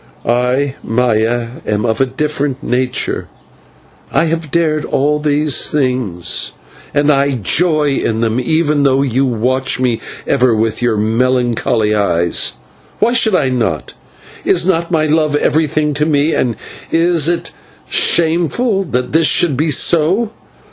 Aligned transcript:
I, 0.25 0.73
Maya, 0.83 1.61
am 1.63 1.85
of 1.85 2.01
a 2.01 2.07
different 2.07 2.63
nature, 2.63 3.27
I 4.11 4.23
have 4.23 4.49
dared 4.49 4.83
all 4.83 5.19
these 5.19 5.69
things 5.69 6.53
and 6.91 7.11
I 7.11 7.33
joy 7.35 7.89
in 8.03 8.19
them, 8.21 8.39
even 8.39 8.81
though 8.81 9.03
you 9.03 9.27
watch 9.27 9.79
me 9.79 10.01
ever 10.25 10.55
with 10.55 10.81
your 10.81 10.97
melancholy 10.97 11.93
eyes. 11.93 12.53
Why 12.97 13.13
should 13.13 13.35
I 13.35 13.49
not? 13.49 13.93
Is 14.43 14.65
not 14.65 14.89
my 14.89 15.05
love 15.05 15.35
everything 15.35 15.93
to 15.93 16.07
me, 16.07 16.33
and 16.33 16.55
is 16.89 17.29
it 17.29 17.51
shameful 17.87 18.81
that 18.85 19.11
this 19.11 19.27
should 19.27 19.55
be 19.55 19.69
so? 19.69 20.31